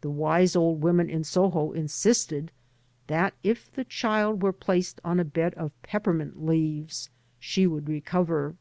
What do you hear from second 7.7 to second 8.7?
recover.